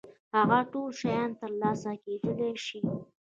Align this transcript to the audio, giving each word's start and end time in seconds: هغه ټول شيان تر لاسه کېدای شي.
هغه 0.35 0.59
ټول 0.71 0.89
شيان 1.01 1.29
تر 1.39 1.51
لاسه 1.61 1.91
کېدای 2.03 2.53
شي. 2.65 2.79